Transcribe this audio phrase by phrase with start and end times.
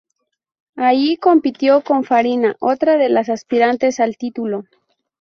[0.77, 4.63] Allí compitió con Farina, otra de las aspirantes al título.